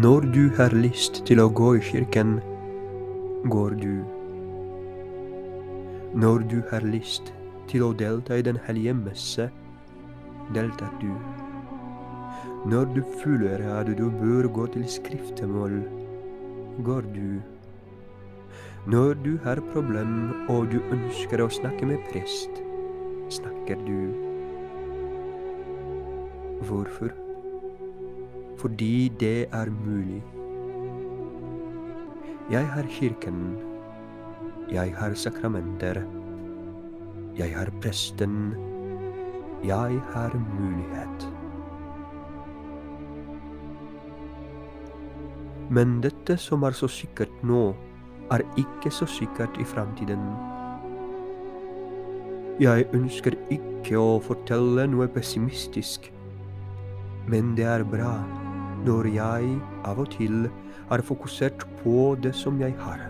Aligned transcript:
Når 0.00 0.20
du 0.32 0.44
har 0.56 0.72
lyst 0.72 1.18
til 1.28 1.42
å 1.42 1.50
gå 1.52 1.74
i 1.76 1.80
kirken, 1.84 2.38
går 3.52 3.74
du. 3.82 3.98
Når 6.22 6.46
du 6.48 6.54
har 6.70 6.86
lyst 6.88 7.34
til 7.68 7.84
å 7.84 7.90
delta 7.92 8.38
i 8.38 8.46
Den 8.46 8.56
hellige 8.64 8.94
messe, 8.96 9.50
deltar 10.56 10.94
du. 11.02 11.10
Når 12.72 12.88
du 12.96 13.02
føler 13.20 13.66
at 13.74 13.92
du 14.00 14.06
bør 14.22 14.48
gå 14.56 14.66
til 14.72 14.88
skriftemål, 14.88 15.82
går 16.86 17.12
du. 17.12 17.40
Når 18.88 19.18
du 19.26 19.34
har 19.44 19.60
problem 19.74 20.46
og 20.48 20.70
du 20.72 20.78
ønsker 20.80 21.44
å 21.44 21.52
snakke 21.60 21.92
med 21.92 22.06
prest, 22.08 22.62
snakker 23.28 23.84
du. 23.84 23.98
Hvorfor? 26.70 27.12
Fordi 28.60 29.08
det 29.20 29.48
er 29.52 29.70
mulig. 29.72 30.22
Jeg 32.50 32.66
har 32.68 32.82
kirken. 32.90 33.56
Jeg 34.70 34.92
har 34.96 35.14
sakramenter. 35.14 36.02
Jeg 37.38 37.56
har 37.56 37.70
presten. 37.80 38.54
Jeg 39.64 40.00
har 40.12 40.34
mulighet. 40.58 41.28
Men 45.70 46.00
dette 46.02 46.36
som 46.36 46.66
er 46.66 46.76
så 46.76 46.88
sikkert 46.90 47.44
nå, 47.46 47.70
er 48.30 48.44
ikke 48.58 48.90
så 48.90 49.06
sikkert 49.06 49.56
i 49.62 49.64
framtiden. 49.64 50.26
Jeg 52.60 52.90
ønsker 52.92 53.38
ikke 53.48 53.96
å 53.96 54.18
fortelle 54.20 54.84
noe 54.90 55.08
pessimistisk, 55.08 56.10
men 57.30 57.54
det 57.56 57.64
er 57.70 57.86
bra 57.86 58.18
når 58.84 59.08
jeg 59.12 59.56
av 59.84 59.98
og 60.00 60.08
til 60.14 60.46
er 60.90 61.02
fokusert 61.04 61.66
på 61.82 62.14
det 62.22 62.32
som 62.34 62.60
jeg 62.60 62.74
har. 62.80 63.02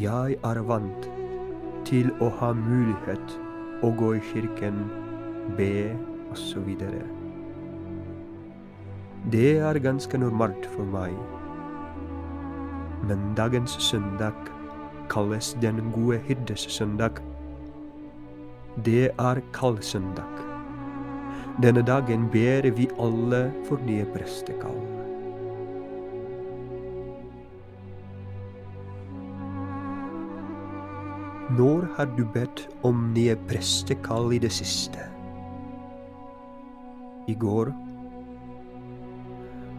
Jeg 0.00 0.36
er 0.46 0.60
vant 0.68 1.08
til 1.88 2.12
å 2.22 2.30
ha 2.38 2.52
mulighet 2.56 3.34
å 3.84 3.90
gå 3.96 4.14
i 4.16 4.22
kirken, 4.30 4.78
be 5.58 5.90
osv. 6.32 6.70
Det 9.34 9.50
er 9.58 9.82
ganske 9.82 10.20
normalt 10.22 10.68
for 10.76 10.88
meg. 10.94 11.16
Men 13.04 13.34
dagens 13.36 13.74
søndag 13.82 14.36
kalles 15.10 15.56
Den 15.60 15.90
gode 15.92 16.20
hyrdes 16.28 16.68
søndag. 16.70 17.20
Det 18.84 19.10
er 19.18 19.42
kallsøndag. 19.52 20.39
Denne 21.58 21.82
dagen 21.82 22.28
ber 22.30 22.70
vi 22.76 22.86
alle 22.98 23.50
for 23.66 23.82
nye 23.84 24.06
prestekall. 24.14 24.78
Når 31.58 31.88
har 31.96 32.06
du 32.14 32.22
bedt 32.30 32.68
om 32.86 33.08
nye 33.16 33.34
prestekall 33.50 34.30
i 34.36 34.38
det 34.38 34.52
siste? 34.54 35.02
I 37.26 37.34
går? 37.34 37.72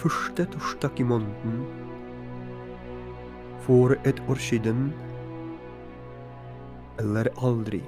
Første 0.00 0.48
torsdag 0.56 1.04
i 1.04 1.06
måneden? 1.12 1.60
For 3.68 3.92
et 4.08 4.24
år 4.28 4.40
siden? 4.40 4.88
Eller 6.98 7.28
aldri? 7.44 7.84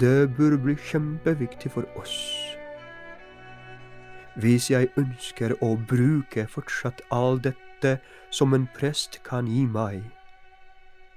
Det 0.00 0.36
burde 0.36 0.58
bli 0.58 0.74
kjempeviktig 0.76 1.70
for 1.72 1.86
oss. 1.96 2.16
Hvis 4.36 4.66
jeg 4.68 4.90
ønsker 5.00 5.54
å 5.64 5.70
bruke 5.88 6.44
fortsatt 6.52 7.00
all 7.08 7.38
dette 7.40 7.94
som 8.28 8.52
en 8.52 8.66
prest 8.76 9.22
kan 9.24 9.48
gi 9.48 9.62
meg, 9.64 10.02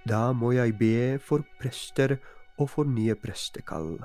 da 0.08 0.32
må 0.32 0.54
jeg 0.56 0.78
be 0.80 1.18
for 1.20 1.44
prester 1.60 2.16
og 2.56 2.70
for 2.70 2.88
nye 2.88 3.18
prestekall. 3.20 3.98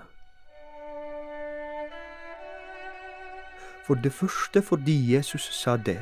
For 3.86 3.94
det 3.94 4.10
første 4.12 4.62
fordi 4.62 4.96
Jesus 5.12 5.46
sa 5.54 5.76
det. 5.76 6.00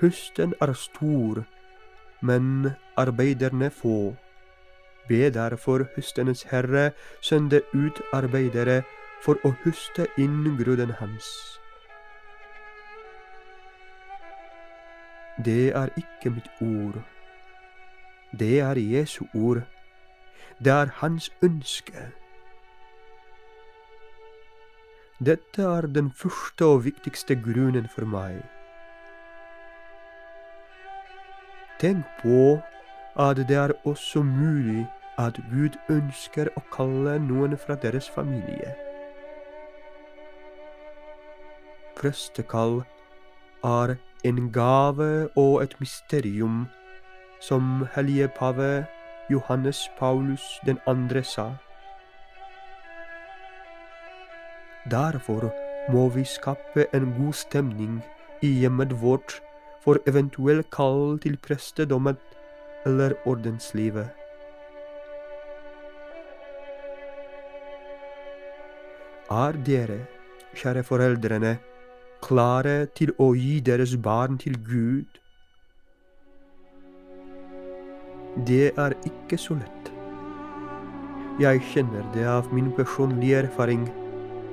Høsten 0.00 0.58
er 0.60 0.74
stor, 0.74 1.44
men 2.20 2.72
arbeiderne 2.96 3.70
få. 3.70 4.16
Be 5.08 5.30
derfor 5.30 5.86
høstenes 5.96 6.42
herre 6.50 6.92
sende 7.20 7.62
ut 7.74 8.00
arbeidere 8.12 8.82
for 9.22 9.38
å 9.44 9.54
høste 9.64 10.06
inn 10.18 10.56
gruden 10.58 10.94
hans. 11.00 11.28
Det 15.44 15.72
er 15.74 15.90
ikke 15.96 16.30
mitt 16.30 16.48
ord. 16.60 17.02
Det 18.38 18.60
er 18.60 18.78
Jesu 18.78 19.24
ord. 19.34 19.62
Det 20.64 20.72
er 20.72 20.92
hans 21.00 21.30
ønske. 21.42 22.10
Dette 25.18 25.62
er 25.62 25.86
den 25.86 26.12
første 26.12 26.64
og 26.64 26.84
viktigste 26.84 27.34
grunnen 27.34 27.88
for 27.88 28.06
meg. 28.06 28.42
Tenk 31.78 32.06
på 32.22 32.60
at 33.16 33.36
det 33.36 33.56
er 33.56 33.72
også 33.84 34.22
mulig 34.22 34.86
at 35.18 35.40
Gud 35.50 35.76
ønsker 35.90 36.48
å 36.56 36.62
kalle 36.72 37.18
noen 37.20 37.56
fra 37.58 37.76
deres 37.76 38.08
familie. 38.10 38.72
Prestekall 41.96 42.80
er 43.64 43.96
en 44.24 44.48
gave 44.52 45.28
og 45.36 45.62
et 45.62 45.76
mysterium, 45.80 46.64
som 47.40 47.86
hellige 47.94 48.28
pave 48.28 48.86
Johannes 49.30 49.90
Paulus 49.98 50.42
den 50.66 50.78
andre 50.86 51.22
sa. 51.24 51.50
Derfor 54.90 55.52
må 55.92 56.08
vi 56.08 56.24
skape 56.24 56.86
en 56.94 57.12
god 57.18 57.32
stemning 57.32 58.02
i 58.42 58.46
hjemmet 58.46 59.02
vårt 59.02 59.42
for 59.84 59.98
eventuell 60.06 60.62
kall 60.70 61.18
til 61.22 61.36
prestedommen 61.36 62.16
eller 62.86 63.14
ordenslivet. 63.26 64.10
Er 69.32 69.56
dere, 69.64 69.98
kjære 70.58 70.82
foreldrene, 70.84 71.56
klare 72.22 72.86
til 72.98 73.14
å 73.18 73.30
gi 73.38 73.60
deres 73.64 73.94
barn 73.96 74.36
til 74.38 74.58
Gud? 74.66 75.18
Det 78.46 78.72
er 78.76 78.96
ikke 79.08 79.38
så 79.40 79.56
lett. 79.56 79.92
Jeg 81.40 81.64
kjenner 81.72 82.04
det 82.12 82.28
av 82.28 82.52
min 82.52 82.70
personlige 82.76 83.46
erfaring. 83.46 83.88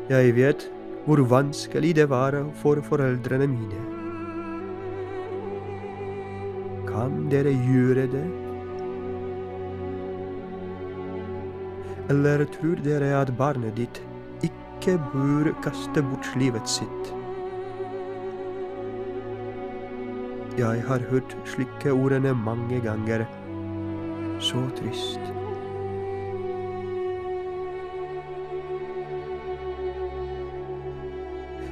Jeg 0.10 0.36
vet 0.40 0.70
hvor 1.06 1.24
vanskelig 1.28 1.96
det 1.96 2.10
var 2.10 2.40
for 2.64 2.80
foreldrene 2.88 3.48
mine. 3.52 3.99
Kan 7.10 7.24
dere 7.32 7.50
gjøre 7.50 8.04
det? 8.06 8.26
Eller 12.14 12.44
tror 12.54 12.84
dere 12.86 13.08
at 13.18 13.32
barnet 13.38 13.74
ditt 13.80 13.98
ikke 14.46 14.94
bør 15.14 15.50
kaste 15.66 16.04
bort 16.06 16.30
livet 16.38 16.70
sitt? 16.70 17.10
Jeg 20.60 20.86
har 20.86 21.08
hørt 21.10 21.34
slike 21.50 21.96
ordene 21.96 22.36
mange 22.38 22.78
ganger. 22.86 23.26
Så 24.38 24.62
trist. 24.78 25.34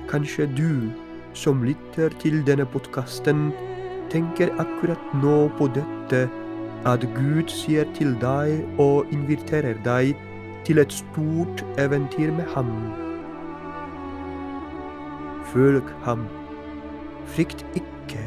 Kanskje 0.10 0.50
du 0.58 0.70
som 1.38 1.62
lytter 1.62 2.10
til 2.26 2.42
denne 2.50 2.66
podkasten, 2.66 3.52
tenker 4.12 4.54
akkurat 4.62 5.14
nå 5.22 5.48
på 5.58 5.68
dette 5.76 6.26
at 6.88 7.04
Gud 7.16 7.52
sier 7.52 7.88
til 7.98 8.14
deg 8.22 8.80
og 8.80 9.12
inviterer 9.12 9.80
deg 9.86 10.16
til 10.68 10.80
et 10.84 10.94
stort 10.94 11.64
eventyr 11.82 12.32
med 12.36 12.48
ham. 12.56 12.72
Følg 15.52 15.84
ham. 16.04 16.28
Frykt 17.26 17.66
ikke. 17.76 18.24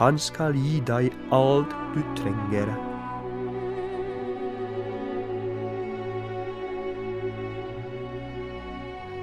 Han 0.00 0.18
skal 0.18 0.56
gi 0.56 0.80
deg 0.88 1.12
alt 1.32 1.76
du 1.94 2.00
trenger. 2.16 2.72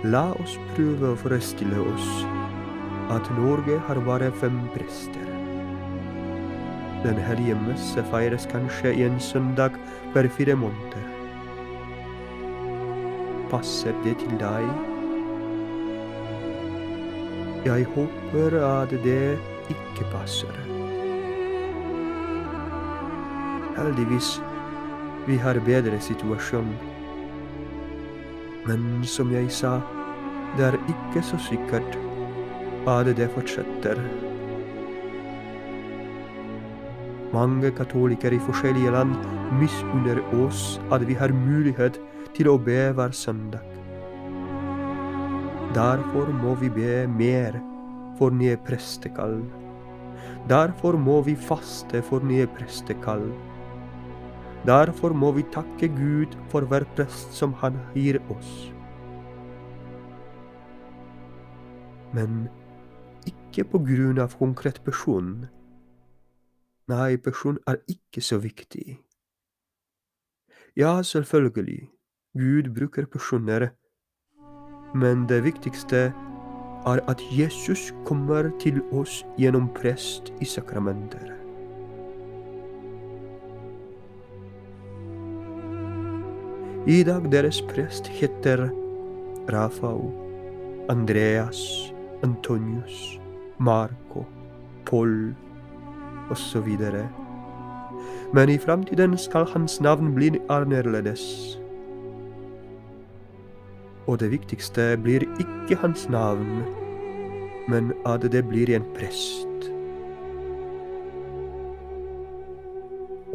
La 0.03 0.29
oss 0.39 0.53
prøve 0.75 1.09
å 1.11 1.17
forestille 1.19 1.81
oss 1.91 2.48
at 3.09 3.31
Norge 3.37 3.79
har 3.87 3.99
bare 4.05 4.31
fem 4.31 4.59
prester. 4.75 5.29
Den 7.03 7.15
hellige 7.15 7.55
messe 7.67 8.03
feires 8.11 8.45
kanskje 8.51 8.93
i 8.93 9.07
en 9.07 9.19
søndag 9.19 9.71
hver 10.13 10.27
fire 10.27 10.55
måneder. 10.55 11.09
passer 13.49 13.93
det 14.03 14.17
til 14.21 14.35
deg? 14.39 14.65
Jeg 17.65 17.85
håper 17.95 18.57
at 18.63 18.93
det 19.03 19.39
ikke 19.73 20.05
passer. 20.11 20.53
Heldigvis, 23.77 24.41
vi 25.27 25.37
har 25.37 25.59
bedre 25.65 25.99
situasjon. 26.01 26.69
Men 28.67 28.85
som 29.03 29.33
jeg 29.33 29.51
sa, 29.51 29.79
det 30.57 30.65
er 30.65 30.77
ikke 30.93 31.23
så 31.25 31.39
sikkert 31.49 31.97
at 32.89 33.09
det 33.17 33.29
fortsetter. 33.35 34.01
Mange 37.33 37.69
katolikere 37.77 38.39
i 38.39 38.41
forskjellige 38.41 38.93
land 38.95 39.13
misunner 39.59 40.21
oss 40.41 40.79
at 40.91 41.05
vi 41.07 41.17
har 41.17 41.33
mulighet 41.35 41.99
til 42.33 42.49
å 42.49 42.57
be 42.57 42.89
hver 42.97 43.13
søndag. 43.13 43.65
Derfor 45.75 46.31
må 46.33 46.55
vi 46.57 46.71
be 46.73 47.03
mer 47.05 47.59
for 48.17 48.33
nye 48.33 48.57
prestekall. 48.65 49.37
Derfor 50.49 50.97
må 50.97 51.19
vi 51.27 51.35
faste 51.37 52.01
for 52.09 52.25
nye 52.25 52.47
prestekall. 52.57 53.27
Derfor 54.65 55.13
må 55.13 55.29
vi 55.37 55.45
takke 55.53 55.87
Gud 55.93 56.33
for 56.49 56.65
hver 56.65 56.83
prest 56.97 57.37
som 57.37 57.53
Han 57.61 57.77
gir 57.93 58.17
oss. 58.33 58.49
Men 62.13 62.49
ikke 63.49 63.65
på 63.71 63.81
grunn 63.81 64.21
av 64.21 64.37
konkret 64.37 64.79
person. 64.85 65.47
Nei, 66.89 67.17
person 67.17 67.57
er 67.69 67.81
ikke 67.89 68.21
så 68.21 68.37
viktig. 68.41 68.99
Ja, 70.77 71.01
selvfølgelig, 71.01 71.89
Gud 72.37 72.69
bruker 72.75 73.05
personer, 73.09 73.71
men 74.93 75.25
det 75.29 75.43
viktigste 75.43 76.13
er 76.89 77.01
at 77.09 77.21
Jesus 77.33 77.89
kommer 78.05 78.51
til 78.61 78.81
oss 78.95 79.23
gjennom 79.37 79.67
prest 79.75 80.31
i 80.41 80.45
sakramenter. 80.45 81.33
I 86.89 87.03
dag 87.03 87.27
deres 87.31 87.61
prest 87.69 88.07
heter 88.07 88.69
Rafao, 89.51 90.09
Andreas, 90.89 91.59
Antonius, 92.23 93.19
Marco, 93.59 94.25
Paul 94.85 95.35
osv. 96.31 96.67
Men 98.33 98.49
i 98.49 98.57
framtiden 98.57 99.17
skal 99.17 99.45
hans 99.53 99.81
navn 99.81 100.13
bli 100.15 100.31
annerledes. 100.49 101.59
Og 104.07 104.19
det 104.19 104.31
viktigste 104.31 104.97
blir 105.03 105.25
ikke 105.39 105.77
hans 105.83 106.07
navn, 106.09 106.63
men 107.69 107.91
at 108.05 108.25
det 108.31 108.45
blir 108.47 108.71
en 108.75 108.87
prest. 108.95 109.69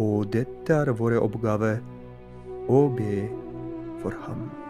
Og 0.00 0.32
dette 0.32 0.75
er 0.75 0.91
vår 0.99 1.21
oppgave 1.21 1.76
å 2.67 2.87
be 2.97 3.25
for 4.03 4.17
ham. 4.25 4.63